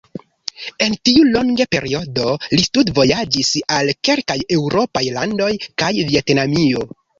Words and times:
En 0.85 0.95
tiu 1.09 1.25
longe 1.35 1.67
periodo 1.75 2.31
li 2.55 2.65
studvojaĝis 2.69 3.53
al 3.77 3.93
kelkaj 4.11 4.39
eŭropaj 4.59 5.07
landoj 5.21 5.53
kaj 5.85 5.95
Vjetnamio. 6.11 6.87